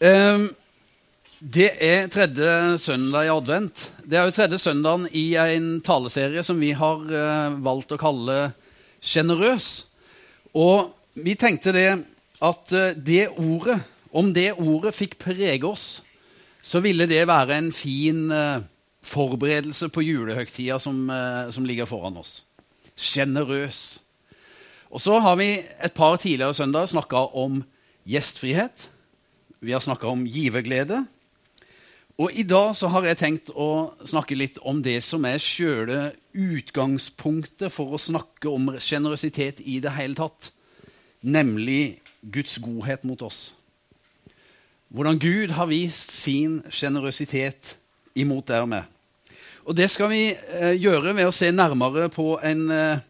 [0.00, 0.46] Ehm,
[1.40, 3.82] det er tredje søndag i advent.
[4.00, 8.38] Det er jo tredje søndagen i en taleserie som vi har eh, valgt å kalle
[9.04, 9.66] Sjenerøs.
[10.56, 10.88] Og
[11.20, 11.88] vi tenkte det
[12.40, 13.76] at eh, det ordet,
[14.16, 16.00] om det ordet fikk prege oss,
[16.64, 18.62] så ville det være en fin eh,
[19.04, 21.02] forberedelse på julehøgtida som,
[21.52, 22.38] som ligger foran oss.
[22.96, 24.00] Sjenerøs.
[24.92, 27.62] Og så har vi et par tidligere søndager snakka om
[28.08, 28.88] gjestfrihet.
[29.60, 31.02] Vi har snakka om giverglede.
[32.20, 36.10] Og i dag så har jeg tenkt å snakke litt om det som er sjøle
[36.36, 40.50] utgangspunktet for å snakke om sjenerøsitet i det hele tatt,
[41.20, 43.54] nemlig Guds godhet mot oss.
[44.88, 47.76] Hvordan Gud har vist sin sjenerøsitet
[48.20, 48.80] imot deg
[49.70, 53.02] og det skal vi eh, gjøre ved å se nærmere på en eh,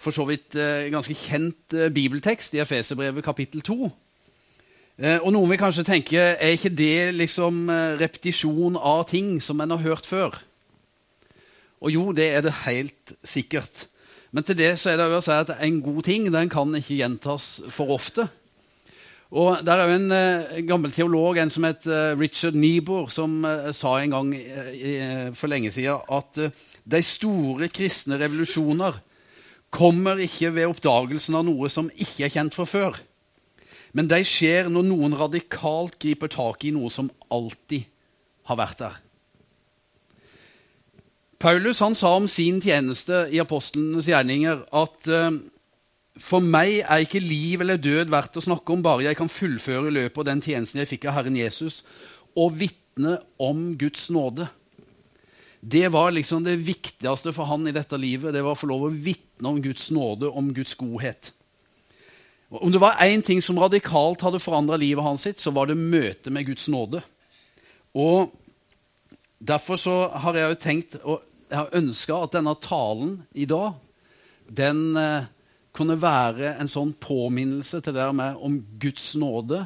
[0.00, 3.88] for så vidt eh, ganske kjent bibeltekst i Efeserbrevet kapittel 2.
[5.00, 9.62] Eh, og noen vil kanskje tenke er ikke det liksom eh, repetisjon av ting som
[9.64, 10.36] en har hørt før?
[11.80, 13.86] Og jo, det er det helt sikkert.
[14.30, 16.98] Men til det så er det å si at en god ting den kan ikke
[17.00, 18.28] gjentas for ofte.
[19.32, 21.86] Og Der er jo en uh, gammel teolog, en som het
[22.18, 24.32] Richard Niebuhr, som sa en gang
[25.38, 26.40] for lenge siden at
[26.82, 28.98] de store kristne revolusjoner
[29.70, 32.98] kommer ikke ved oppdagelsen av noe som ikke er kjent fra før.
[33.96, 37.88] Men de skjer når noen radikalt griper tak i noe som alltid
[38.50, 38.98] har vært der.
[41.40, 45.30] Paulus han sa om sin tjeneste i apostlenes gjerninger at uh,
[46.20, 49.92] for meg er ikke liv eller død verdt å snakke om, bare jeg kan fullføre
[49.94, 51.80] løpet av den tjenesten jeg fikk av Herren Jesus,
[52.36, 54.50] og vitne om Guds nåde.
[55.60, 58.32] Det var liksom det viktigste for han i dette livet.
[58.32, 61.32] Det var å få lov å vitne om Guds nåde, om Guds godhet.
[62.50, 65.78] Om det var én ting som radikalt hadde forandra livet hans, sitt, så var det
[65.78, 67.02] møtet med Guds nåde.
[67.94, 68.32] Og
[69.40, 73.72] Derfor så har jeg jo tenkt og jeg har ønska at denne talen i dag
[74.50, 75.28] den eh,
[75.74, 79.64] kunne være en sånn påminnelse til dere med om Guds nåde.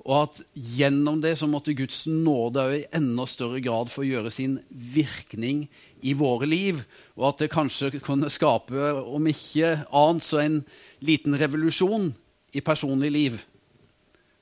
[0.00, 4.56] Og at gjennom det så måtte Guds nåde i enda større grad få gjøre sin
[4.70, 5.66] virkning
[6.00, 6.80] i våre liv.
[7.18, 10.62] Og at det kanskje kunne skape, om ikke annet, så en
[11.04, 12.10] liten revolusjon
[12.52, 13.40] i personlig liv.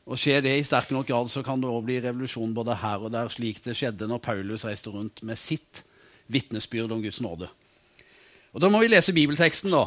[0.08, 3.04] Og Skjer det i sterk nok grad, så kan det òg bli revolusjon både her
[3.04, 5.82] og der, slik det skjedde når Paulus reiste rundt med sitt
[6.32, 7.48] vitnesbyrd om Guds nåde.
[8.52, 9.84] Og Da må vi lese bibelteksten da,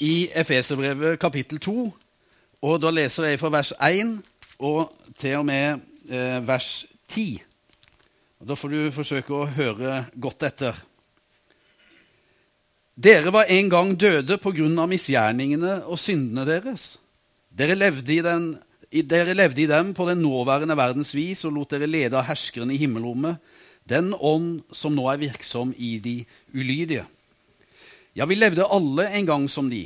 [0.00, 1.92] i Efeserbrevet kapittel 2.
[2.62, 4.22] Og Da leser jeg fra vers 1
[4.58, 7.42] og til og med eh, vers 10.
[8.40, 10.80] Og Da får du forsøke å høre godt etter.
[12.96, 16.98] Dere var en gang døde på grunn av misgjerningene og syndene deres.
[17.60, 18.44] Dere levde, den,
[19.04, 22.70] dere levde, i dem på den nåværende verdens vis og lot dere lede av herskeren
[22.72, 23.36] i himmelrommet,
[23.84, 26.14] den ånd som nå er virksom i de
[26.56, 27.04] ulydige.
[28.16, 29.82] Ja, vi levde alle en gang som de.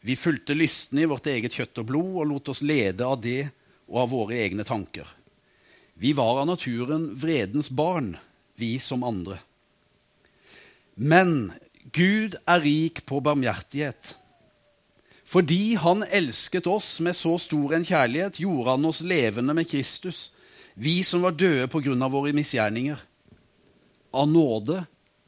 [0.00, 3.48] Vi fulgte lystne i vårt eget kjøtt og blod og lot oss lede av det
[3.88, 5.08] og av våre egne tanker.
[5.98, 8.12] Vi var av naturen vredens barn,
[8.54, 9.40] vi som andre.
[10.94, 11.50] Men
[11.90, 14.14] Gud er rik på barmhjertighet.
[15.28, 20.30] Fordi Han elsket oss med så stor en kjærlighet, gjorde Han oss levende med Kristus,
[20.74, 22.96] vi som var døde på grunn av våre misgjerninger.
[24.16, 24.78] Av nåde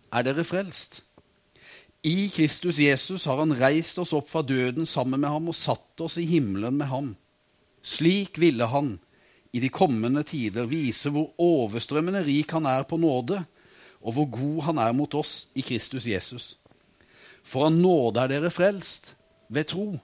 [0.09, 1.03] er dere frelst.
[2.01, 6.01] I Kristus Jesus har Han reist oss opp fra døden sammen med ham og satt
[6.01, 7.13] oss i himmelen med ham.
[7.83, 8.95] Slik ville Han
[9.53, 13.45] i de kommende tider vise hvor overstrømmende rik Han er på nåde,
[14.01, 16.55] og hvor god Han er mot oss i Kristus Jesus.
[17.45, 19.17] For av nåde er dere frelst
[19.51, 19.99] ved tro.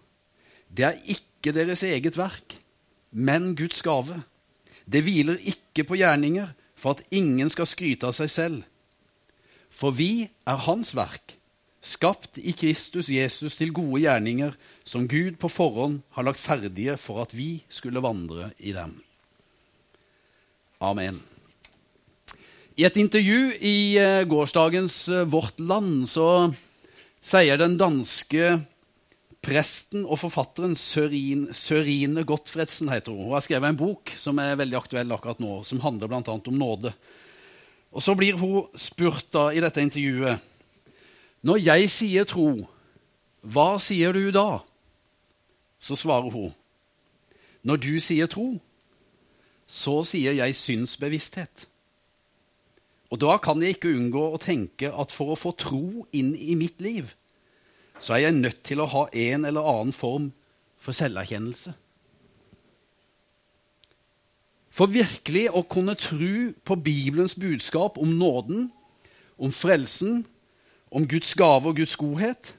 [0.69, 2.59] Det er ikke deres eget verk,
[3.13, 4.21] men Guds gave.
[4.87, 8.63] Det hviler ikke på gjerninger for at ingen skal skryte av seg selv.
[9.71, 11.37] For vi er Hans verk,
[11.87, 17.23] skapt i Kristus Jesus til gode gjerninger, som Gud på forhånd har lagt ferdige for
[17.23, 18.99] at vi skulle vandre i dem.
[20.83, 21.23] Amen.
[22.77, 26.53] I et intervju i eh, gårsdagens eh, Vårt Land så
[27.25, 28.59] sier den danske
[29.47, 33.29] Presten og forfatteren Sørine, Sørine Gottfredsen heter hun.
[33.29, 36.23] Hun har skrevet en bok som er veldig aktuell akkurat nå, som handler bl.a.
[36.35, 36.91] om nåde.
[37.95, 40.43] Og Så blir hun spurt da i dette intervjuet
[41.47, 42.67] Når jeg sier tro,
[43.47, 44.65] hva sier du da?
[45.79, 46.51] Så svarer hun
[47.63, 48.57] Når du sier tro,
[49.67, 51.69] så sier jeg synsbevissthet.
[53.11, 56.55] Og da kan jeg ikke unngå å tenke at for å få tro inn i
[56.59, 57.15] mitt liv,
[57.99, 60.31] så er jeg nødt til å ha en eller annen form
[60.79, 61.73] for selverkjennelse.
[64.77, 68.69] For virkelig å kunne tro på Bibelens budskap om nåden,
[69.41, 70.27] om frelsen,
[70.93, 72.53] om Guds gave og Guds godhet,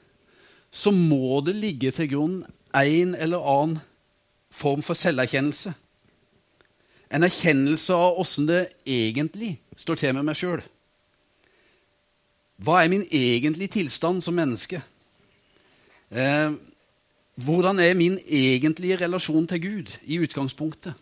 [0.70, 2.40] så må det ligge til grunn
[2.74, 3.78] en eller annen
[4.50, 5.72] form for selverkjennelse.
[7.08, 10.60] En erkjennelse av åssen det egentlig står til med meg sjøl.
[12.58, 14.82] Hva er min egentlige tilstand som menneske?
[16.08, 16.52] Eh,
[17.38, 20.94] hvordan er min egentlige relasjon til Gud i utgangspunktet?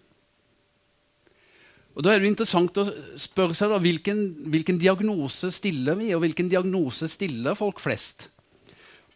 [1.97, 2.85] Og Da er det interessant å
[3.17, 4.19] spørre seg da, hvilken,
[4.53, 8.29] hvilken diagnose stiller vi, og hvilken diagnose stiller folk flest.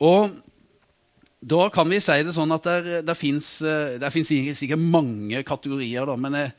[0.01, 0.31] Og
[1.41, 2.69] da kan vi si det sånn at
[3.05, 6.55] det fins sikkert mange kategorier, da, men jeg,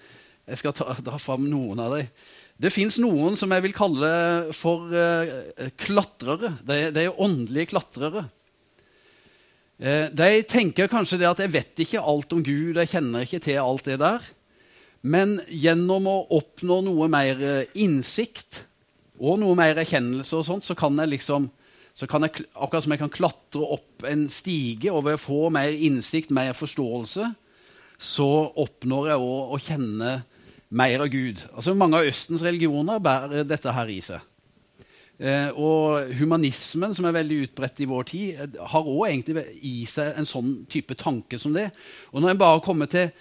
[0.52, 2.14] jeg skal ta, ta fram noen av dem.
[2.62, 4.12] Det fins noen som jeg vil kalle
[4.54, 6.52] for uh, klatrere.
[6.62, 8.28] De, de, er åndelige klatrere.
[9.82, 13.40] Uh, de tenker kanskje det at 'jeg vet ikke alt om Gud', jeg kjenner ikke
[13.40, 14.22] til alt det der.
[15.02, 18.66] Men gjennom å oppnå noe mer eh, innsikt
[19.18, 21.50] og noe mer erkjennelse, og sånt, så kan jeg liksom
[21.94, 25.50] så kan jeg, Akkurat som jeg kan klatre opp en stige, og ved å få
[25.54, 27.26] mer innsikt, mer forståelse,
[28.02, 28.30] så
[28.64, 30.14] oppnår jeg òg å kjenne
[30.72, 31.42] mer av Gud.
[31.52, 34.24] Altså Mange av Østens religioner bærer dette her i seg.
[35.22, 40.16] Eh, og humanismen, som er veldig utbredt i vår tid, har òg egentlig i seg
[40.18, 41.68] en sånn type tanke som det.
[42.10, 43.12] Og når en bare kommer til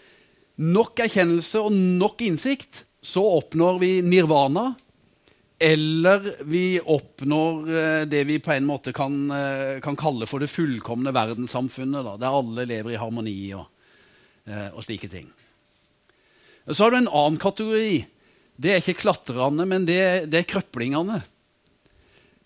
[0.61, 4.71] nok erkjennelse og nok innsikt, så oppnår vi nirvana.
[5.61, 10.49] Eller vi oppnår eh, det vi på en måte kan, eh, kan kalle for det
[10.49, 13.67] fullkomne verdenssamfunnet, da, der alle lever i harmoni og,
[14.49, 15.29] eh, og, slike ting.
[16.65, 18.01] Så har du en annen kategori.
[18.57, 20.01] Det er ikke klatrerne, men det,
[20.33, 21.21] det er krøplingene.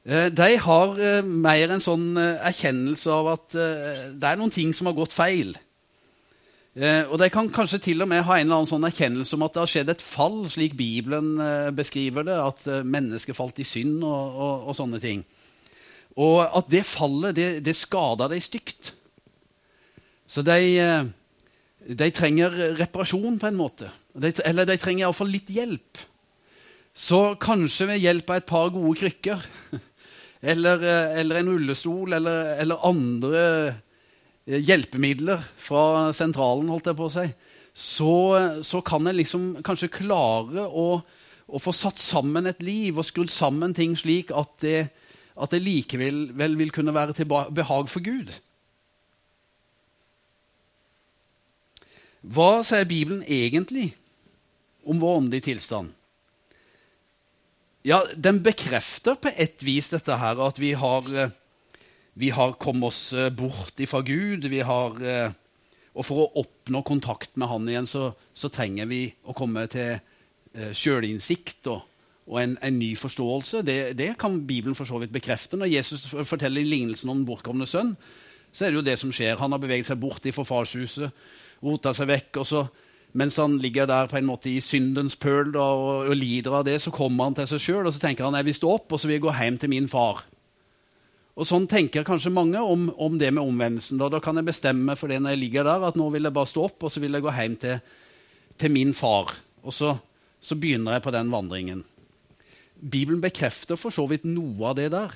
[0.04, 5.16] De har mer en sånn erkjennelse av at det er noen ting som har gått
[5.16, 5.54] feil.
[6.74, 9.44] Eh, og De kan kanskje til og med ha en eller annen sånn erkjennelse om
[9.46, 13.60] at det har skjedd et fall, slik Bibelen eh, beskriver det, at eh, mennesket falt
[13.62, 15.22] i synd og, og, og, sånne ting.
[16.18, 18.90] Og at det fallet, det, det skader de stygt.
[20.26, 21.06] Så de, eh,
[21.94, 23.92] de, trenger reparasjon på en måte.
[24.10, 26.02] De, eller de trenger iallfall litt hjelp.
[26.90, 29.46] Så kanskje ved hjelp av et par gode krykker,
[30.44, 33.42] eller, eh, eller en rullestol, eller, eller andre
[34.46, 37.28] Eh, hjelpemidler fra sentralen, holdt jeg på å si,
[37.74, 38.14] så,
[38.60, 43.32] så kan en liksom kanskje klare å, å, få satt sammen et liv og skrudd
[43.32, 44.82] sammen ting slik at det,
[45.34, 48.34] at det likevel vil kunne være til behag for Gud.
[52.20, 53.90] Hva sier Bibelen egentlig
[54.84, 55.96] om vår åndelige tilstand?
[57.84, 61.32] Ja, Den bekrefter på et vis dette her, at vi har eh,
[62.16, 64.46] vi har kommet oss eh, bort ifra Gud.
[64.48, 65.34] Vi har, eh,
[65.92, 70.00] og for å oppnå kontakt med Han igjen, så, så trenger vi å komme til
[70.54, 71.80] sjølinnsikt og,
[72.30, 73.64] og en, en, ny forståelse.
[73.66, 75.58] Det, det, kan Bibelen for så vidt bekrefte.
[75.58, 77.96] Når Jesus forteller lignelsen om den bortkomne sønn,
[78.54, 79.40] så er det jo det som skjer.
[79.42, 81.10] Han har beveget seg bort ifra farshuset,
[81.66, 82.38] rota seg vekk.
[82.38, 82.62] og så
[83.14, 86.64] mens han ligger der på en måte i syndens pøl da, og, og, lider av
[86.66, 88.94] det, så kommer han til seg sjøl og så tenker han, jeg vil stå opp
[88.94, 90.24] og så vil jeg gå hjem til min far.
[91.34, 93.98] Og Sånn tenker kanskje mange om, om det med omvendelsen.
[93.98, 94.08] Da.
[94.10, 94.20] da.
[94.22, 96.66] kan jeg bestemme for det når jeg ligger der, at nå vil jeg bare stå
[96.68, 97.96] opp og så vil jeg gå hjem til,
[98.58, 99.34] til min far.
[99.62, 99.94] Og så,
[100.42, 101.82] så, begynner jeg på den vandringen.
[102.78, 105.14] Bibelen bekrefter for så vidt noe av det der.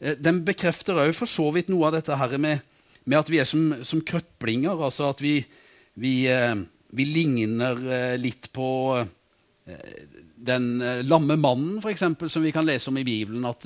[0.00, 2.64] Eh, den bekrefter òg for så vidt noe av dette her med,
[3.04, 4.76] med at vi er som, som krøplinger.
[4.76, 5.38] Altså at vi,
[6.00, 6.56] vi, eh,
[6.94, 8.70] vi ligner eh, litt på
[10.44, 10.64] den
[11.08, 13.46] lamme mannen, f.eks., som vi kan lese om i Bibelen.
[13.48, 13.64] at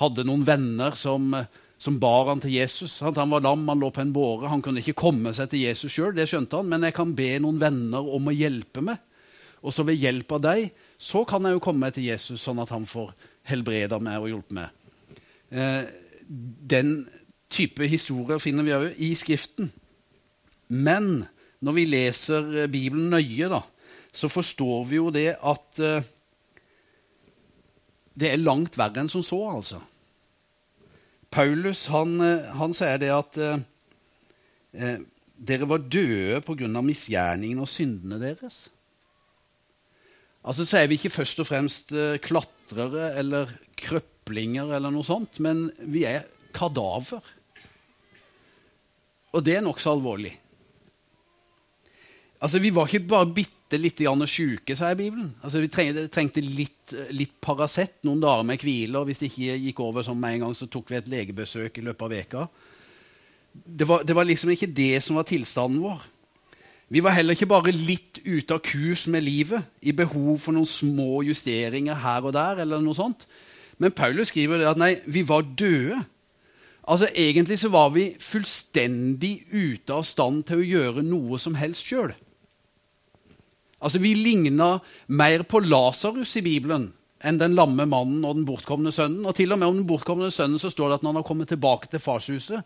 [0.00, 1.34] hadde noen venner som,
[1.80, 2.98] som bar han til Jesus.
[3.04, 4.48] Han var lam, han lå på en båre.
[4.52, 7.34] Han kunne ikke komme seg til Jesus sjøl, det skjønte han, men jeg kan be
[7.42, 9.00] noen venner om å hjelpe meg.
[9.60, 12.62] Og så ved hjelp av deg så kan jeg jo komme meg til Jesus, sånn
[12.62, 13.12] at han får
[13.50, 15.18] helbreda meg og hjulpet meg.
[15.50, 15.82] Eh,
[16.70, 16.94] den
[17.52, 19.68] type historier finner vi òg i Skriften.
[20.70, 21.26] Men
[21.60, 23.60] når vi leser Bibelen nøye, da,
[24.12, 26.08] så forstår vi jo det at eh,
[28.20, 29.80] det er langt verre enn som så, altså.
[31.30, 33.64] Paulus han, eh, han sier det at eh,
[34.74, 35.00] eh
[35.40, 36.82] dere var døde pga.
[36.84, 38.68] misgjerningene og syndene deres.
[40.44, 45.40] Altså så er vi ikke først og fremst eh, klatrere eller krøplinger eller noe sånt,
[45.40, 47.24] men vi er kadaver.
[49.32, 50.34] Og det er nokså alvorlig.
[52.40, 55.34] Altså, Vi var ikke bare bitte litt sjuke, sier Bibelen.
[55.42, 59.04] Altså, Vi trengte, trengte litt, litt Paracet, noen dager med hvile.
[59.04, 61.84] Hvis det ikke gikk over som med en gang, så tok vi et legebesøk i
[61.84, 62.48] løpet av veka.
[63.52, 66.00] Det var, det var liksom ikke det som var tilstanden vår.
[66.90, 70.66] Vi var heller ikke bare litt ute av kurs med livet, i behov for noen
[70.66, 72.58] små justeringer her og der.
[72.64, 73.26] eller noe sånt.
[73.78, 76.00] Men Paulus skriver det at nei, vi var døde.
[76.90, 81.86] Altså Egentlig så var vi fullstendig ute av stand til å gjøre noe som helst
[81.86, 82.10] sjøl.
[83.80, 86.90] Altså, vi ligna mer på Lasarus i Bibelen
[87.24, 89.26] enn den lamme mannen og den bortkomne sønnen.
[89.28, 91.28] Og til og med om den bortkomne sønnen så står det at når han har
[91.28, 92.64] kommet tilbake til farshuset,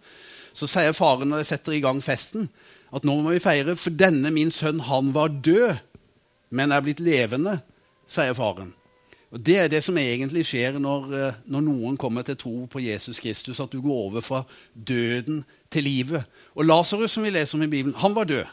[0.55, 2.49] så sier faren når de setter i gang festen,
[2.95, 5.81] at nå må vi feire, for denne min sønn, han var død,
[6.55, 7.59] men er blitt levende,
[8.07, 8.71] sier faren.
[9.35, 12.79] Og Det er det som egentlig skjer når, eh, når, noen kommer til tro på
[12.79, 14.45] Jesus Kristus, at du går over fra
[14.75, 16.23] døden til livet.
[16.55, 18.45] Og Lasarus, som vi leser om i Bibelen, han var død.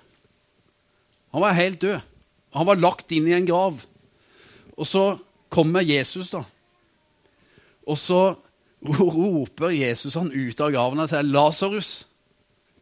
[1.34, 2.00] Han var helt død.
[2.55, 3.79] Han var lagt inn i en grav.
[4.77, 5.05] Og så
[5.51, 6.43] kommer Jesus, da.
[7.88, 8.22] Og så
[8.81, 12.05] roper Jesus han ut av graven og sier, 'Lasarus,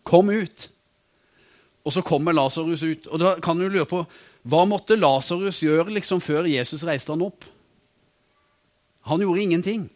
[0.04, 0.70] kom ut.'
[1.86, 3.08] Og så kommer Lasarus ut.
[3.08, 4.04] Og da kan du lure på
[4.50, 7.46] hva måtte Lasarus gjøre liksom før Jesus reiste han opp?
[9.10, 9.90] Han gjorde ingenting.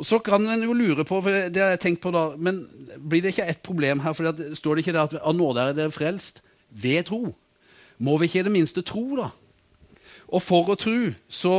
[0.00, 2.62] Og Så kan en jo lure på, for det har jeg tenkt på da, men
[2.96, 4.12] blir det ikke et problem her?
[4.12, 6.40] for det Står det ikke der at av nåde er dere frelst
[6.70, 7.34] ved tro?
[8.00, 9.28] Må vi ikke i det minste tro, da?
[10.30, 11.54] Og for å tro, så,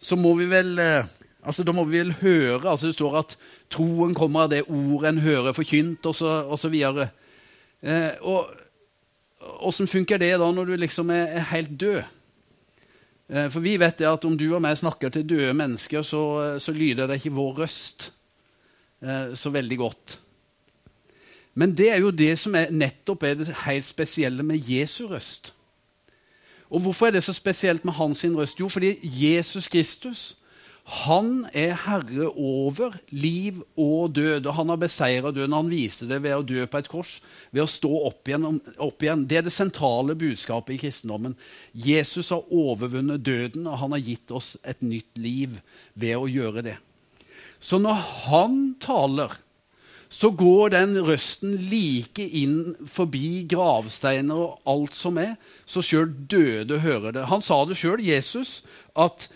[0.00, 1.10] så må vi vel eh,
[1.42, 2.70] altså Da må vi vel høre.
[2.70, 3.36] altså Det står at
[3.72, 6.76] troen kommer av det ordet en hører forkynt, osv.
[7.82, 8.50] Eh, og
[9.66, 12.02] åssen funker det da når du liksom er, er helt død?
[13.32, 16.22] Eh, for vi vet det at om du og meg snakker til døde mennesker, så,
[16.62, 18.10] så lyder det ikke vår røst
[19.02, 20.18] eh, så veldig godt.
[21.54, 25.52] Men det er jo det som er, nettopp er det helt spesielle med Jesu røst.
[26.72, 28.60] Og hvorfor er det så spesielt med hans røst?
[28.60, 30.36] Jo, fordi Jesus Kristus
[30.82, 34.46] han er herre over liv og død.
[34.46, 35.54] og Han har beseira døden.
[35.54, 37.20] Han viste det ved å dø på et kors,
[37.52, 39.22] ved å stå opp igjen, opp igjen.
[39.28, 41.36] Det er det sentrale budskapet i kristendommen.
[41.72, 45.60] Jesus har overvunnet døden, og han har gitt oss et nytt liv
[45.94, 46.76] ved å gjøre det.
[47.62, 49.38] Så når han taler,
[50.12, 56.82] så går den røsten like inn forbi gravsteiner og alt som er, så sjøl døde
[56.84, 57.28] hører det.
[57.30, 58.60] Han sa det sjøl, Jesus,
[58.92, 59.30] at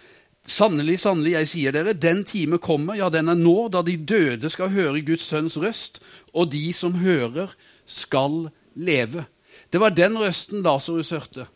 [0.45, 4.51] sannelig, sannelig, jeg sier dere, den time kommer, ja, den er nå, da de døde
[4.53, 6.03] skal høre Guds sønns røst,
[6.37, 7.55] og de som hører,
[7.87, 9.25] skal leve.
[9.73, 11.47] Det var den røsten Lasarus hørte,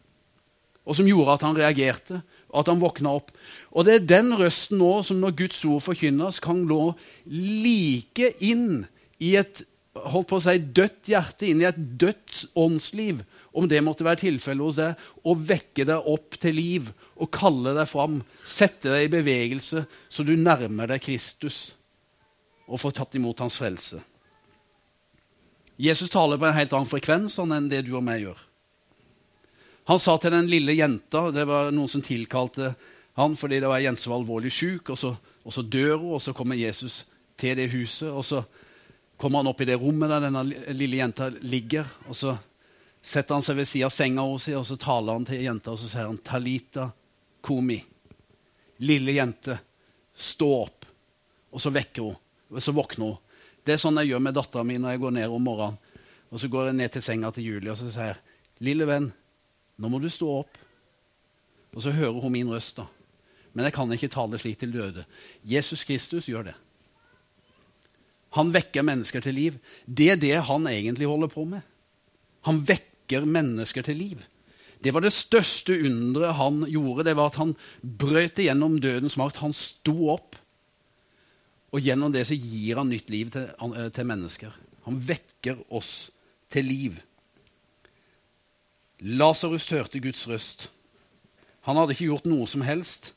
[0.89, 3.29] og som gjorde at han reagerte, og at han våkna opp.
[3.77, 6.95] Og det er den røsten nå som når Guds ord forkynnes, kan nå
[7.29, 8.87] like inn
[9.21, 13.25] i et holdt på å si, dødt hjerte, inn i et dødt åndsliv,
[13.57, 17.75] om det måtte være tilfellet hos deg, og vekke deg opp til liv og kalle
[17.77, 21.73] deg fram, sette deg i bevegelse, så du nærmer deg Kristus
[22.71, 23.99] og får tatt imot hans frelse.
[25.81, 28.39] Jesus taler på en helt annen frekvens enn det du og meg gjør.
[29.91, 32.75] Han sa til den lille jenta Det var noen som tilkalte
[33.19, 36.13] han fordi det var en jente som var alvorlig syk, og, og så dør hun,
[36.15, 37.03] og så kommer Jesus
[37.41, 38.09] til det huset.
[38.09, 38.45] og så
[39.21, 41.85] kommer han opp i det rommet der denne lille jenta ligger.
[42.09, 42.33] og Så
[43.03, 45.81] setter han seg ved siden av senga si, og så taler han til jenta og
[45.81, 46.91] så sier han, 'Talita
[47.45, 47.83] komi'.
[48.79, 49.59] Lille jente,
[50.17, 50.87] stå opp.
[51.53, 52.17] Og så vekker hun.
[52.49, 53.19] Og så våkner hun.
[53.65, 55.77] Det er sånn jeg gjør med dattera mi når jeg går ned om morgenen.
[56.31, 58.17] Og så går jeg ned til senga til Julie og så sier
[58.61, 59.13] 'Lille venn,
[59.77, 60.59] nå må du stå opp.'
[61.77, 62.87] Og så hører hun min røst, da.
[63.53, 65.05] Men jeg kan ikke tale slik til døde.
[65.45, 66.55] Jesus Kristus gjør det.
[68.39, 69.57] Han vekker mennesker til liv.
[69.87, 71.65] Det er det han egentlig holder på med.
[72.47, 74.21] Han vekker mennesker til liv.
[74.81, 77.05] Det var det største underet han gjorde.
[77.11, 79.43] Det var at han brøt igjennom dødens makt.
[79.43, 80.39] Han sto opp.
[81.71, 84.55] Og gjennom det så gir han nytt liv til, eh, til mennesker.
[84.87, 86.11] Han vekker oss
[86.51, 87.01] til liv.
[89.01, 90.69] Lasarus hørte Guds røst.
[91.63, 93.13] Han hadde ikke gjort noe som helst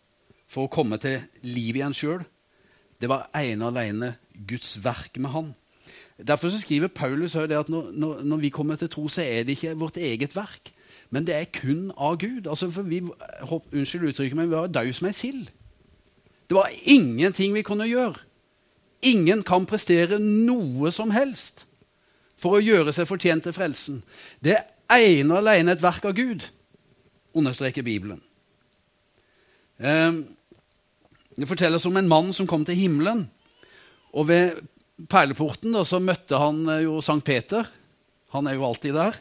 [0.47, 2.25] for å komme til liv igjen sjøl.
[2.99, 4.17] Det var ene og alene
[4.47, 5.53] Guds verk med han.
[6.27, 9.79] Derfor skriver Paulus at når, når, når, vi kommer til tro, så er det ikke
[9.79, 10.71] vårt eget verk,
[11.09, 12.47] men det er kun av Gud.
[12.47, 13.01] Altså for vi,
[13.71, 15.47] Unnskyld uttrykket, men vi var daud som ei sild.
[16.49, 18.15] Det var ingenting vi kunne gjøre.
[19.01, 21.65] Ingen kan prestere noe som helst
[22.39, 24.03] for å gjøre seg fortjent til frelsen.
[24.43, 26.45] Det er ene og alene et verk av Gud,
[27.33, 28.21] understreker Bibelen.
[29.79, 30.23] Um,
[31.35, 33.25] det fortelles om en mann som kom til himmelen.
[34.13, 34.61] Og ved
[35.09, 37.69] perleporten da, så møtte han eh, jo Sankt Peter.
[38.35, 39.17] Han er jo alltid der.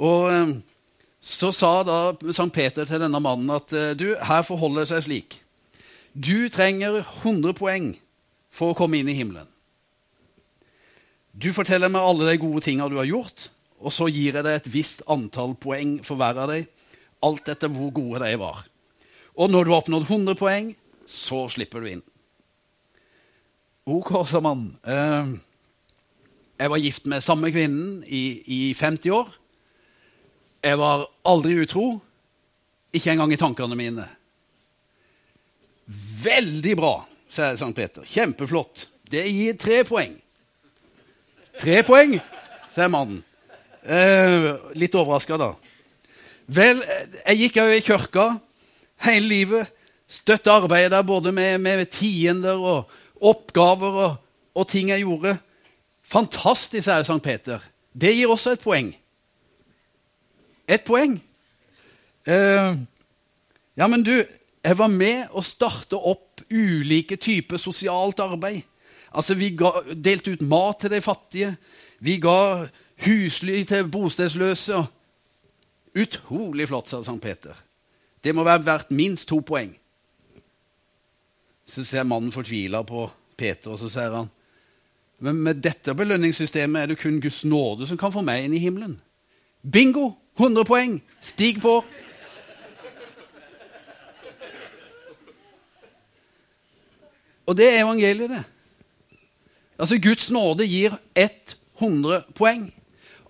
[0.00, 0.56] Og eh,
[1.20, 2.00] så sa da
[2.36, 5.38] Sankt Peter til denne mannen at eh, du, her forholder det seg slik.
[6.12, 7.92] Du trenger 100 poeng
[8.50, 9.48] for å komme inn i himmelen.
[11.30, 13.46] Du forteller meg alle de gode tinga du har gjort,
[13.80, 16.66] og så gir jeg deg et visst antall poeng for hver av dem,
[17.24, 18.64] alt etter hvor gode de var.
[19.38, 20.72] Og når du har oppnådd 100 poeng,
[21.06, 22.02] så slipper du inn.
[23.90, 24.76] OK, sa mannen.
[24.86, 25.30] Eh,
[26.60, 29.32] jeg var gift med samme kvinnen i, i 50 år.
[30.62, 31.86] Jeg var aldri utro.
[32.94, 34.04] Ikke engang i tankene mine.
[36.22, 36.92] Veldig bra,
[37.30, 38.06] sier Sankt Peter.
[38.06, 38.86] Kjempeflott.
[39.10, 40.14] Det gir tre poeng.
[41.58, 42.14] Tre poeng,
[42.70, 43.24] sier mannen.
[43.82, 45.50] Eh, litt overraska, da.
[46.46, 46.84] Vel,
[47.24, 48.30] jeg gikk òg i kirka
[49.08, 49.76] hele livet.
[50.10, 54.16] Støtte arbeidet der både med, med tiender og oppgaver og,
[54.54, 55.36] og, ting jeg gjorde.
[56.02, 57.62] Fantastisk, sier Sankt Peter.
[57.92, 58.90] Det gir også et poeng.
[60.70, 61.16] Et poeng.
[62.28, 62.76] Uh,
[63.76, 64.14] ja, men du,
[64.64, 68.62] jeg var med å starte opp ulike typer sosialt arbeid.
[69.10, 71.54] Altså, Vi ga, delte ut mat til de fattige.
[72.00, 72.66] Vi ga
[73.06, 74.84] husly til bostedsløse.
[75.98, 77.56] Utrolig flott, sa Sankt Peter.
[78.24, 79.72] Det må være verdt minst to poeng.
[81.70, 83.06] Så ser mannen fortvila på
[83.38, 84.30] Peter, og så sier han
[85.20, 88.62] men med dette belønningssystemet er det kun Guds nåde som kan få meg inn i
[88.62, 88.94] himmelen.
[89.60, 90.14] Bingo!
[90.40, 90.94] 100 poeng!
[91.20, 91.82] Stig på!
[97.44, 98.44] Og det er evangeliet, det.
[99.76, 102.70] Altså, Guds nåde gir 100 poeng.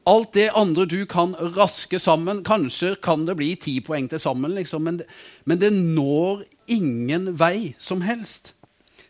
[0.07, 4.55] Alt det andre du kan raske sammen Kanskje kan det bli ti poeng til sammen,
[4.55, 5.03] liksom, men,
[5.45, 8.55] men, det når ingen vei som helst.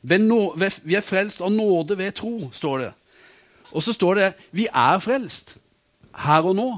[0.02, 0.16] Vi
[0.96, 2.92] er frelst av nåde ved tro, står det.
[3.70, 5.54] Og så står det vi er frelst
[6.24, 6.70] her og nå.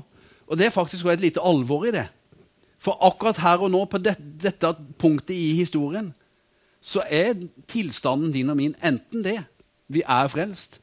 [0.46, 2.08] Og det er faktisk et lite alvor i det.
[2.82, 6.10] For akkurat her og nå, på det, dette punktet i historien,
[6.82, 7.38] så er
[7.70, 9.38] tilstanden din og min enten det
[9.92, 10.80] vi er frelst,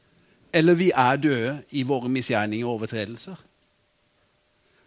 [0.52, 3.36] eller vi er døde i våre misgjerninger og overtredelser.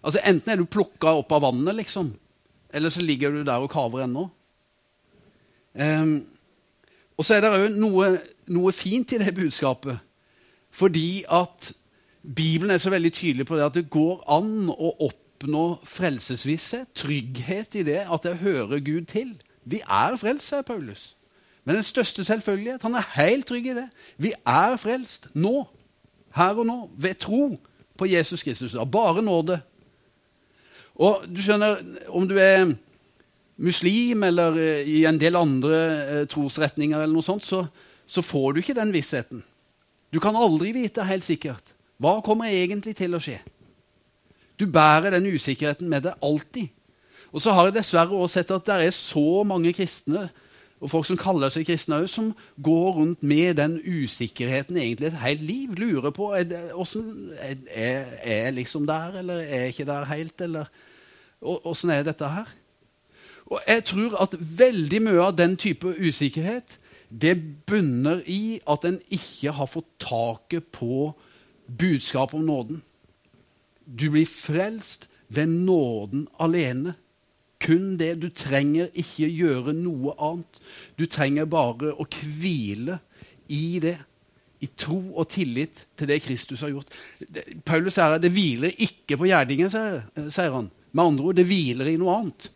[0.04, 2.14] Altså Enten er du plukka opp av vannet, liksom,
[2.74, 4.26] eller så ligger du der og kaver ennå.
[5.74, 6.26] Um,
[7.18, 8.10] og så er det òg noe,
[8.54, 9.98] noe, fint i det budskapet,
[10.74, 11.72] fordi at
[12.24, 17.76] Bibelen er så veldig tydelig på det at det går an å oppnå frelsesvisshet, trygghet
[17.82, 19.36] i det at jeg hører Gud til.
[19.66, 21.14] Vi er frelst, sier Paulus.
[21.64, 22.82] Men den største selvfølgelighet.
[22.82, 23.86] Han er helt trygg i det.
[24.18, 25.64] Vi er frelst nå,
[26.36, 27.58] her og nå, ved tro
[27.98, 28.76] på Jesus Kristus.
[28.92, 29.60] Bare nåde.
[30.96, 32.74] Og du skjønner, om du er
[33.58, 37.64] muslim eller eh, i en del andre eh, trosretninger, eller noe sånt, så,
[38.06, 39.44] så, får du ikke den vissheten.
[40.14, 41.74] Du kan aldri vite helt sikkert.
[42.02, 43.40] Hva kommer egentlig til å skje?
[44.60, 46.70] Du bærer den usikkerheten med deg alltid.
[47.34, 50.28] Og så har jeg dessverre også sett at det er så mange kristne
[50.84, 52.32] og folk som kaller seg kristne også, som
[52.64, 55.78] går rundt med den usikkerheten egentlig et helt liv.
[55.80, 56.60] Lurer på er, det,
[57.72, 60.42] er, er jeg liksom der, eller er jeg ikke der helt?
[60.42, 60.68] eller
[61.44, 62.52] Åssen er dette her?
[63.54, 66.80] Og Jeg tror at veldig mye av den type usikkerhet
[67.14, 67.36] det
[67.70, 71.12] bunner i at en ikke har fått taket på
[71.70, 72.82] budskapet om nåden.
[73.86, 76.96] Du blir frelst ved nåden alene.
[77.62, 78.16] Kun det.
[78.22, 80.58] Du trenger ikke gjøre noe annet.
[80.98, 82.98] Du trenger bare å hvile
[83.54, 84.00] i det.
[84.64, 86.92] I tro og tillit til det Kristus har gjort.
[87.68, 90.70] Paulus sier at det hviler ikke på gjerningen, sier han.
[90.94, 92.48] Med andre ord, det hviler i noe annet.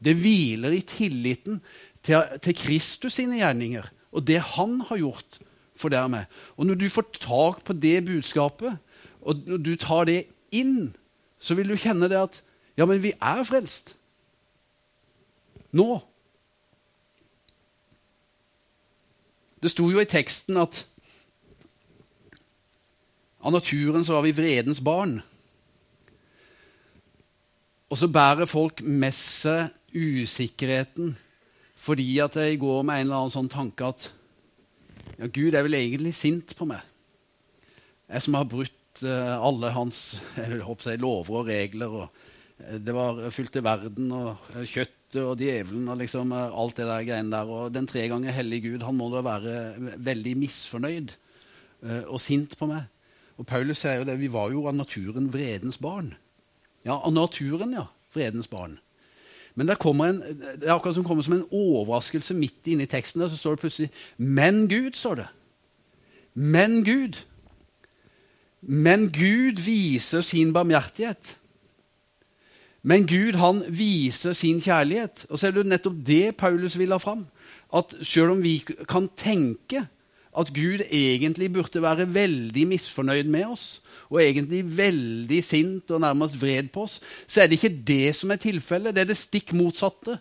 [0.00, 1.60] Det hviler i tilliten
[2.02, 5.38] til, til Kristus sine gjerninger og det han har gjort
[5.78, 6.26] for dermed.
[6.56, 8.76] Og når du får tak på det budskapet,
[9.22, 10.92] og når du tar det inn,
[11.38, 12.42] så vil du kjenne det at
[12.76, 13.94] ja, men vi er frelst
[15.76, 16.00] nå.
[19.62, 20.84] Det sto jo i teksten at
[23.40, 25.20] av naturen så var vi vredens barn.
[27.90, 31.16] Og så bærer folk med seg usikkerheten
[31.80, 34.10] fordi at jeg går med en eller annen sånn tanke at
[35.16, 36.84] ja, Gud er vel egentlig sint på meg.
[38.10, 41.96] Jeg som har brutt uh, alle hans jeg, lover og regler.
[42.02, 42.06] og
[42.66, 47.06] uh, Det var fylte verden og kjøttet og djevelen og liksom eh, alt det der
[47.08, 47.48] greiene der.
[47.50, 49.54] Og den tre ganger hellige Gud han må da være
[49.96, 51.14] veldig misfornøyd
[51.82, 52.86] uh, og sint på meg.
[53.40, 56.12] Og Paulus sier jo det, vi var jo av naturen vredens barn.
[56.84, 57.88] Ja, av naturen, ja.
[58.12, 58.78] Vredens barn.
[59.54, 60.22] Men det, en,
[60.60, 63.20] det er akkurat som kommer som en overraskelse midt inne i teksten.
[63.20, 65.26] der, Så står det plutselig 'Men Gud', står det.
[66.34, 67.20] Men Gud.
[68.60, 71.36] Men Gud viser sin barmhjertighet.
[72.82, 75.26] Men Gud han viser sin kjærlighet.
[75.28, 77.26] Og så er det nettopp det Paulus vil ha fram.
[77.74, 78.58] At selv om vi
[78.88, 79.86] kan tenke
[80.38, 86.38] at Gud egentlig burde være veldig misfornøyd med oss, og egentlig veldig sint og nærmest
[86.40, 88.94] vred på oss, så er det ikke det som er tilfellet.
[88.94, 90.18] Det er det stikk motsatte.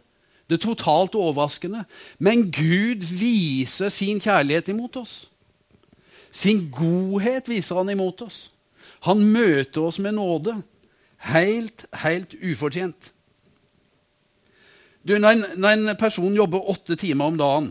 [0.49, 1.83] Det er totalt overraskende.
[2.17, 5.29] Men Gud viser sin kjærlighet imot oss.
[6.31, 8.49] Sin godhet viser han imot oss.
[9.05, 10.55] Han møter oss med nåde.
[11.29, 13.13] Helt, helt ufortjent.
[15.07, 17.69] Du, når, en, når en person jobber åtte timer om dagen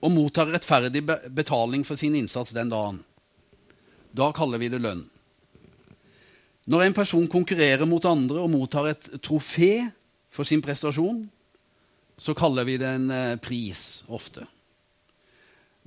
[0.00, 3.02] og mottar rettferdig betaling for sin innsats den dagen,
[4.16, 5.04] da kaller vi det lønn.
[6.70, 9.90] Når en person konkurrerer mot andre og mottar et trofé
[10.30, 11.24] for sin prestasjon,
[12.20, 14.44] så kaller vi det en eh, pris ofte.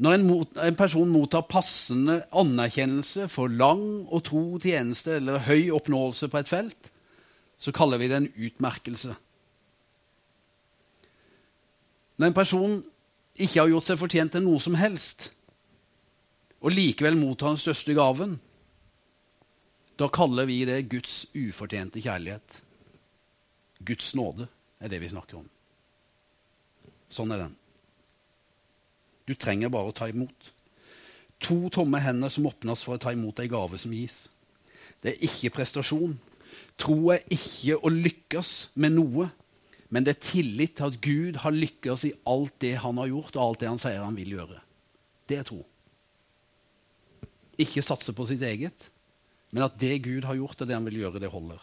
[0.02, 5.70] Når en, mot, en, person mottar passende anerkjennelse for lang og tro tjeneste eller høy
[5.76, 6.90] oppnåelse på et felt,
[7.62, 9.14] så kaller vi det en utmerkelse.
[12.18, 12.82] Når en person
[13.34, 15.32] ikke har gjort seg fortjent til noe som helst,
[16.64, 18.38] og likevel mottar den største gaven,
[20.00, 22.62] da kaller vi det Guds ufortjente kjærlighet.
[23.84, 24.48] Guds nåde
[24.82, 25.50] er det vi snakker om.
[27.14, 27.56] Sånn er den.
[29.30, 30.50] Du trenger bare å ta imot.
[31.44, 34.26] To tomme hender som åpnes for å ta imot ei gave som gis.
[35.04, 36.16] Det er ikke prestasjon.
[36.80, 39.30] Tro er ikke å lykkes med noe,
[39.94, 43.36] men det er tillit til at Gud har lykkes i alt det han har gjort,
[43.36, 44.58] og alt det han sier han vil gjøre.
[45.30, 45.60] Det er tro.
[47.62, 48.90] Ikke satse på sitt eget,
[49.54, 51.62] men at det Gud har gjort, og det han vil gjøre, det holder.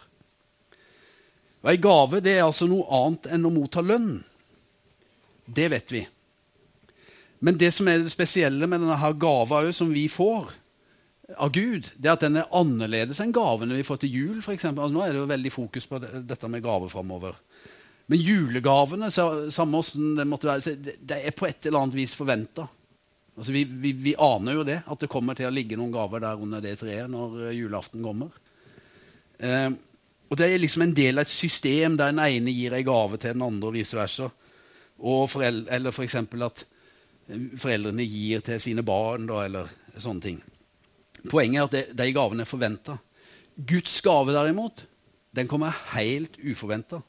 [1.61, 4.15] Og Ei gave det er altså noe annet enn å motta lønn.
[5.45, 6.05] Det vet vi.
[7.43, 10.53] Men det som er det spesielle med denne her gava som vi får
[11.35, 14.41] av Gud, det er at den er annerledes enn gavene vi får til jul.
[14.45, 14.85] For eksempel.
[14.85, 17.35] altså, nå er det jo veldig fokus på dette med gave framover.
[18.11, 22.65] Men julegavene samme åssen det måtte være, det er på et eller annet vis forventa.
[23.37, 26.19] Altså, vi, vi, vi, aner jo det, at det kommer til å ligge noen gaver
[26.19, 28.33] der under det treet når uh, julaften kommer.
[29.39, 29.69] Eh,
[30.27, 33.17] og Det er liksom en del av et system der den ene gir ei gave
[33.19, 34.27] til den andre, og vice versa.
[34.99, 36.17] Og foreldre, eller f.eks.
[36.19, 40.41] For at eh, foreldrene gir til sine barn, da, eller sånne ting.
[41.29, 42.97] Poenget er at det, de gavene er forventa.
[43.55, 44.83] Guds gave, derimot,
[45.31, 46.99] den kommer helt uforventa.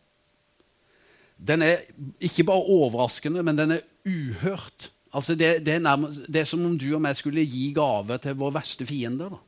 [1.49, 1.77] Den er
[2.21, 4.93] ikke bare overraskende, men den er uhørt.
[5.13, 8.19] Altså det, det, er nærmest, det, er som om du og meg skulle gi gave
[8.23, 9.29] til vår verste fiende.
[9.29, 9.41] Da.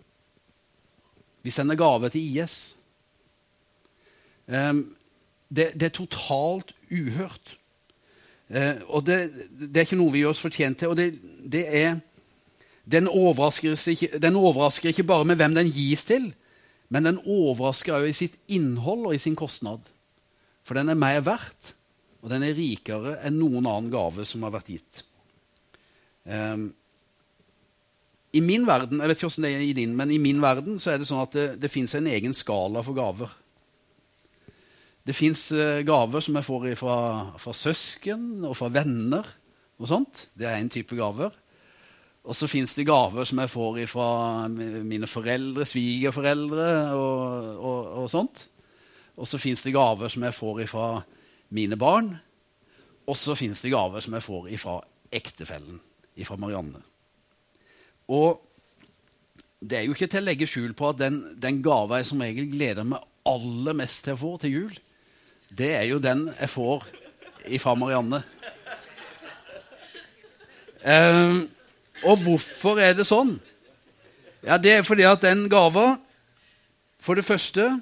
[1.44, 2.56] Vi sender gave til IS.
[4.46, 4.96] Um,
[5.48, 7.54] det, det, er totalt uhørt.
[8.50, 9.18] Uh, og det,
[9.74, 10.92] er ikke noe vi gjør oss fortjent til.
[10.92, 12.02] Og det, er,
[12.84, 16.32] den overrasker, ikke, den, overrasker ikke, bare med hvem den gis til,
[16.92, 19.80] men den overrasker også i sitt innhold og i sin kostnad.
[20.64, 21.74] For den er mer verdt,
[22.24, 25.02] og den er rikere enn noen annen gave som har vært gitt.
[26.24, 26.70] Um,
[28.32, 30.80] I min verden jeg vet ikke hvordan det er i din, men i min verden
[30.80, 33.34] så er det sånn at det, det fins en egen skala for gaver.
[35.04, 36.98] Det fins uh, gaver som jeg får fra,
[37.36, 39.28] fra, søsken og fra venner.
[39.76, 40.28] og sånt.
[40.32, 41.34] Det er én type gaver.
[42.24, 44.08] Og så fins det gaver som jeg får fra
[44.48, 48.46] mine foreldre, svigerforeldre og, og, og sånt.
[49.20, 50.86] Og så fins det gaver som jeg får fra
[51.48, 52.14] mine barn.
[53.04, 54.78] Og så fins det gaver som jeg får fra
[55.12, 55.80] ektefellen
[56.22, 56.78] fra Marianne.
[58.14, 58.42] Og
[59.58, 62.22] det er jo ikke til å legge skjul på at den, den gava jeg som
[62.22, 64.76] regel gleder meg aller mest til å få til jul,
[65.54, 66.84] det er jo den jeg får
[67.62, 68.20] fra Marianne.
[70.84, 71.44] Um,
[72.04, 73.38] og hvorfor er det sånn?
[74.44, 75.94] Ja, Det er fordi at den gava
[77.00, 77.78] For det første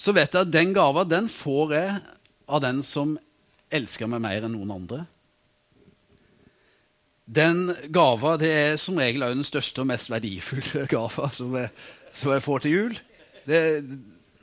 [0.00, 1.90] så vet jeg at den gava den får jeg
[2.46, 3.16] av den som
[3.74, 5.04] elsker meg mer enn noen andre.
[7.24, 11.70] Den gava det er som regel også den største og mest verdifulle gava som jeg,
[12.12, 12.98] som jeg får til jul.
[13.48, 13.60] Det,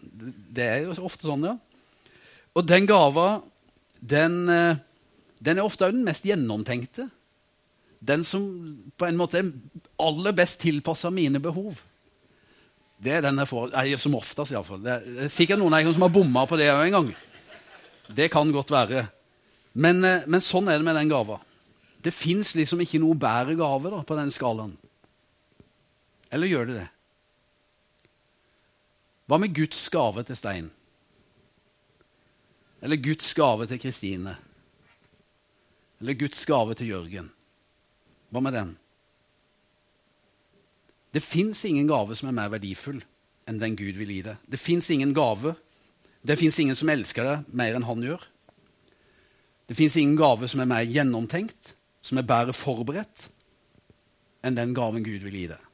[0.01, 1.55] det, er jo ofte sånn, ja.
[2.57, 3.41] Og den gava,
[4.01, 4.81] den, eh,
[5.39, 7.07] den er ofte også den mest gjennomtenkte.
[8.01, 8.43] Den som
[8.97, 9.51] på en måte er
[10.01, 11.83] aller best tilpassa mine behov.
[13.01, 14.81] Det er den jeg får, som oftest, iallfall.
[14.83, 17.11] Det er sikkert noen av som har bomma på det òg en gang.
[18.15, 19.05] Det kan godt være.
[19.73, 21.39] Men, eh, men sånn er det med den gava.
[22.01, 24.75] Det fins liksom ikke noe bedre gave da, på den skalaen.
[26.31, 26.89] Eller gjør det det?
[29.27, 30.71] Hva med Guds gave til Stein?
[32.81, 34.35] Eller Guds gave til Kristine?
[36.01, 37.29] Eller Guds gave til Jørgen?
[38.31, 38.73] Hva med den?
[41.13, 43.01] Det fins ingen gave som er mer verdifull
[43.49, 44.39] enn den Gud vil gi deg.
[44.47, 45.53] Det fins ingen gave.
[46.21, 48.23] Det fins ingen som elsker deg mer enn han gjør.
[49.71, 53.29] Det fins ingen gave som er mer gjennomtenkt som er bedre forberedt
[54.45, 55.67] enn den gaven Gud vil gi deg.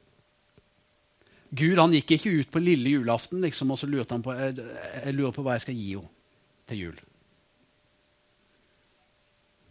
[1.58, 4.58] Gud han gikk ikke ut på lille julaften liksom, og så lurte han på jeg,
[4.60, 6.16] jeg lurer på hva jeg skal gi henne
[6.68, 6.98] til jul.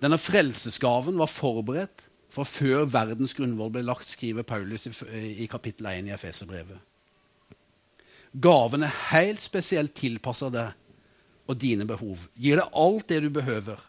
[0.01, 4.93] Denne frelsesgaven var forberedt fra før verdens grunnvoll ble lagt, skriver Paulus i,
[5.45, 6.81] i kapittel 1 i Efeserbrevet.
[8.37, 10.75] Gaven er helt spesielt tilpassa deg
[11.47, 12.27] og dine behov.
[12.37, 13.79] Gir deg alt det du behøver.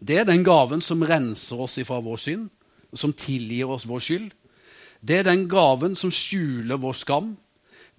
[0.00, 2.48] Det er den gaven som renser oss ifra vår synd,
[2.96, 4.28] som tilgir oss vår skyld.
[5.00, 7.34] Det er den gaven som skjuler vår skam.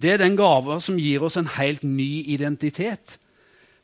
[0.02, 3.18] Det er den gaven som gir oss en helt ny identitet.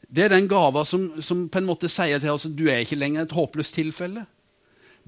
[0.08, 2.82] Det er den gava som, som, på en måte sier til oss at du er
[2.82, 4.24] ikke lenger et håpløst tilfelle.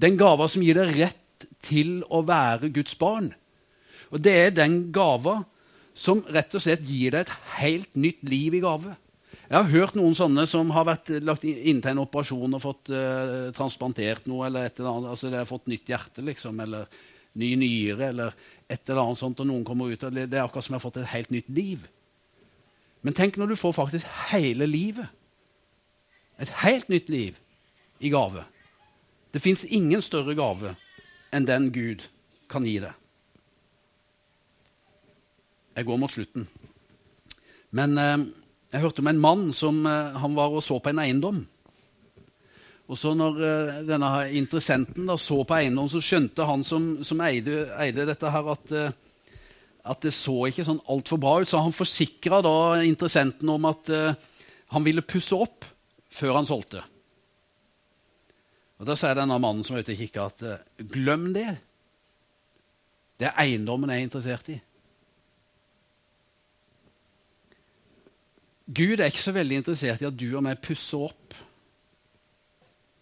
[0.01, 3.31] Den gava som gir deg rett til å være Guds barn.
[4.11, 5.41] Og det er den gava
[5.97, 8.95] som rett og slett gir deg et helt nytt liv i gave.
[9.51, 12.91] Jeg har hørt noen sånne som har vært lagt inn til en operasjon og fått
[12.95, 16.87] uh, transplantert noe, eller et eller annet, altså de har fått nytt hjerte, liksom, eller
[17.41, 18.37] ny nyre, eller
[18.71, 20.85] et eller annet sånt, og noen kommer ut og det er akkurat som de har
[20.85, 21.83] fått et helt nytt liv.
[23.03, 25.09] Men tenk når du får faktisk hele livet.
[26.41, 27.37] Et helt nytt liv
[27.99, 28.45] i gave.
[29.33, 30.75] Det fins ingen større gave
[31.33, 32.07] enn den Gud
[32.51, 32.95] kan gi deg.
[35.75, 36.47] Jeg går mot slutten.
[37.71, 38.17] Men eh,
[38.73, 41.43] jeg hørte om en mann som eh, han var og så på en eiendom.
[42.91, 47.23] Og så når eh, denne interessenten da, så på eiendom, så skjønte han som, som
[47.23, 48.99] eide, eide, dette her, at eh,
[49.81, 51.49] at det så ikke sånn altfor bra ut.
[51.49, 52.41] Så han forsikra
[52.85, 54.13] interessenten om at uh,
[54.75, 55.65] han ville pusse opp
[56.11, 56.83] før han solgte.
[58.81, 61.49] Og Da sier denne mannen som er ute og kikker, at uh, glem det.
[63.21, 64.59] Det er eiendommen jeg er interessert i.
[68.71, 71.35] Gud er ikke så veldig interessert i at du og meg pusser opp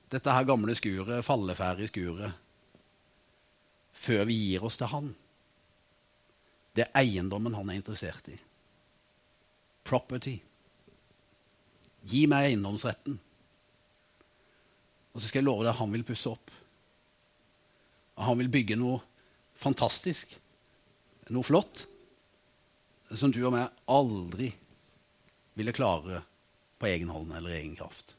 [0.09, 2.37] dette her gamle skuret, falleferdige skuret,
[3.93, 5.11] før vi gir oss til Han.
[6.73, 8.37] Det er eiendommen han er interessert i.
[9.85, 10.37] Property.
[12.09, 13.17] Gi meg eiendomsretten.
[15.13, 16.53] Og så skal jeg love deg at han vil pusse opp.
[18.15, 19.01] Og han vil bygge noe
[19.59, 20.31] fantastisk,
[21.35, 21.83] noe flott,
[23.11, 24.53] som du og meg aldri
[25.59, 26.23] ville klare
[26.79, 28.15] på egen hånd eller egen kraft.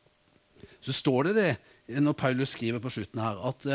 [0.81, 3.67] Så står det det når Paulus skriver på slutten her, at,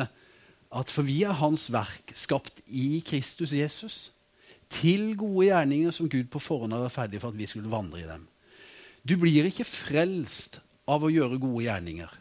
[0.71, 3.97] at for vi er hans verk, skapt i Kristus Jesus
[4.71, 8.07] til gode gjerninger som Gud på forhånd vært ferdig for at vi skulle vandre i
[8.07, 8.25] dem.
[9.05, 12.11] Du blir ikke frelst av å gjøre gode gjerninger,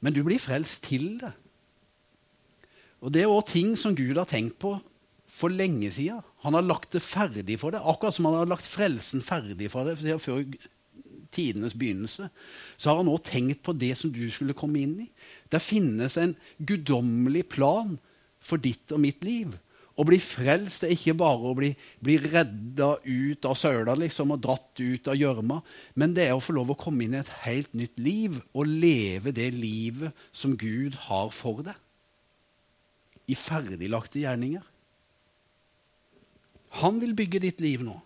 [0.00, 1.32] men du blir frelst til det.
[3.00, 4.74] Og Det er òg ting som Gud har tenkt på
[5.30, 6.22] for lenge siden.
[6.44, 9.88] Han har lagt det ferdig for deg, akkurat som han har lagt frelsen ferdig for
[9.88, 10.44] deg før
[11.34, 12.28] tidenes begynnelse.
[12.76, 15.08] Så har han òg tenkt på det som du skulle komme inn i.
[15.52, 17.98] Det finnes en guddommelig plan
[18.40, 19.52] for ditt og mitt liv.
[20.00, 24.40] Å bli frelst er ikke bare å bli, bli redda ut av søla liksom, og
[24.46, 25.58] dratt ut av gjørma,
[25.98, 28.70] men det er å få lov å komme inn i et helt nytt liv og
[28.70, 31.76] leve det livet som Gud har for deg.
[33.28, 34.64] I ferdiglagte gjerninger.
[36.78, 37.96] Han vil bygge ditt liv nå.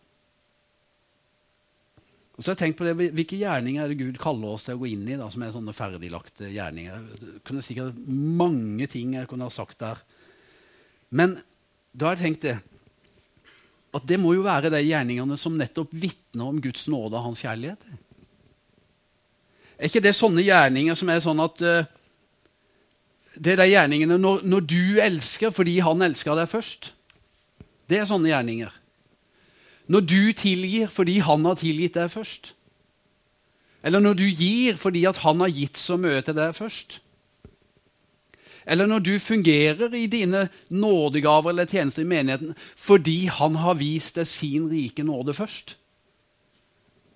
[2.35, 4.75] Og så har jeg tenkt på det, Hvilke gjerninger er det Gud kaller oss til
[4.75, 7.03] å gå inn i, da, som er sånne ferdiglagte gjerninger?
[7.21, 10.01] Det kunne sikkert mange ting jeg kunne ha sagt der.
[11.15, 11.37] Men
[11.95, 12.57] da har jeg tenkt det
[13.95, 17.45] at det må jo være de gjerningene som nettopp vitner om Guds nåde og hans
[17.45, 17.85] kjærlighet.
[19.79, 21.87] Er ikke det sånne gjerninger som er sånn at uh,
[23.35, 26.94] Det er de gjerningene når, når, du elsker fordi han elsker deg først.
[27.91, 28.73] Det er sånne gjerninger.
[29.93, 32.55] Når du tilgir fordi han har tilgitt deg først.
[33.85, 37.01] Eller når du gir fordi han har gitt så mye til deg først.
[38.65, 44.17] Eller når du fungerer i dine nådegaver eller tjenester i menigheten fordi han har vist
[44.17, 45.77] deg sin rike nåde først.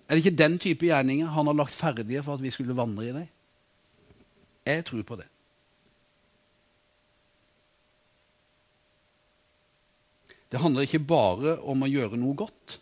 [0.09, 3.09] Er det ikke den type gjerninger han har lagt ferdige for at vi skulle vandre
[3.09, 3.26] i dem?
[4.68, 5.28] Jeg tror på det.
[10.48, 12.78] Det handler ikke bare om å gjøre noe godt,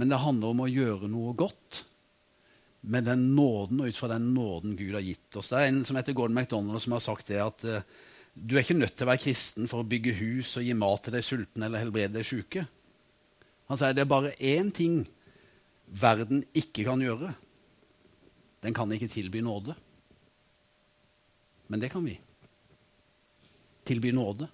[0.00, 1.82] men det handler om å gjøre noe godt
[2.82, 5.52] med den nåden og ut fra den nåden Gud har gitt oss.
[5.52, 7.84] Det er en som heter Gordon MacDonald som har sagt det at uh,
[8.32, 11.04] du er ikke nødt til å være kristen for å bygge hus og gi mat
[11.04, 12.64] til de sultne eller helbrede de syke.
[13.68, 15.02] Han sier det er bare én ting
[15.86, 17.34] verden ikke kan gjøre.
[18.64, 19.76] Den kan ikke tilby nåde.
[21.68, 22.16] Men det kan vi.
[23.84, 24.48] Tilby nåde.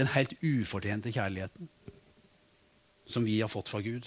[0.00, 1.68] Den helt ufortjente kjærligheten
[3.10, 4.06] som vi har fått fra Gud,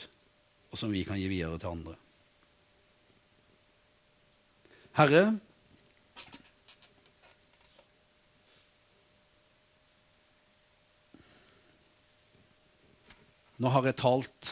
[0.71, 1.97] og som vi kan gi videre til andre.
[4.97, 5.25] Herre,
[13.61, 14.47] Nå har jeg talt,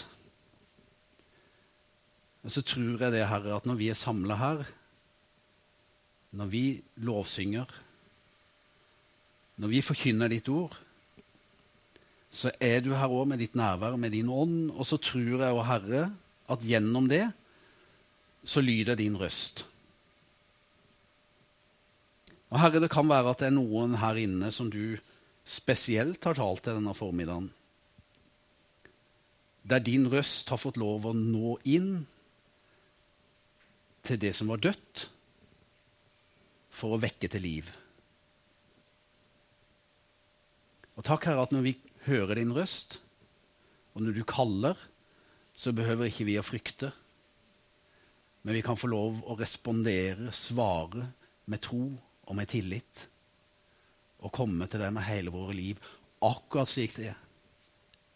[2.46, 4.62] og så tror jeg det, Herre, at når vi er samla her,
[6.38, 6.62] når vi
[7.04, 7.74] lovsynger,
[9.60, 10.78] når vi forkynner ditt ord
[12.32, 14.72] så er du her òg med ditt nærvær, med din ånd.
[14.72, 16.06] Og så tror jeg å Herre,
[16.52, 17.26] at gjennom det
[18.48, 19.66] så lyder din røst.
[22.52, 24.98] Og Herre, det kan være at det er noen her inne som du
[25.48, 27.52] spesielt har talt til denne formiddagen.
[29.68, 32.08] Der din røst har fått lov å nå inn
[34.08, 35.06] til det som var dødt,
[36.72, 37.68] for å vekke til liv.
[40.98, 41.76] Og takk, Herre, at når vi
[42.08, 43.00] hører din røst,
[43.94, 44.78] og når du kaller,
[45.54, 46.92] så behøver ikke vi å frykte.
[48.42, 51.06] Men vi kan få lov å respondere, svare
[51.52, 53.08] med tro og med tillit.
[54.22, 55.82] Og komme til deg med hele våre liv
[56.22, 57.20] akkurat slik det er.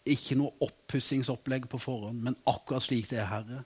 [0.05, 3.63] Ikke noe oppussingsopplegg på forhånd, men akkurat slik det er, Herre.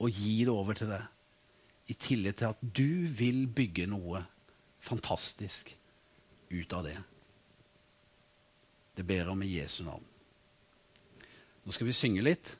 [0.00, 4.22] Og gi det over til deg i tillit til at du vil bygge noe
[4.80, 5.72] fantastisk
[6.50, 6.96] ut av det.
[9.00, 10.02] Det ber om i Jesu navn.
[11.64, 12.50] Nå skal vi synge litt.